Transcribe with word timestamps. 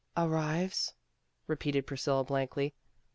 "Arrives?" 0.17 0.95
repeated 1.45 1.85
Priscilla 1.85 2.23
blankly. 2.23 2.73